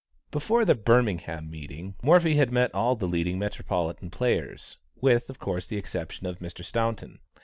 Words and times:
Before 0.31 0.65
the 0.65 0.73
Birmingham 0.73 1.47
meeting, 1.51 1.93
Morphy 2.01 2.33
had 2.35 2.51
met 2.51 2.73
all 2.73 2.95
the 2.95 3.07
leading 3.07 3.37
Metropolitan 3.37 4.09
players, 4.09 4.79
with, 4.99 5.29
of 5.29 5.37
course, 5.37 5.67
the 5.67 5.77
exception 5.77 6.25
of 6.25 6.39
Mr. 6.39 6.65
Staunton. 6.65 7.19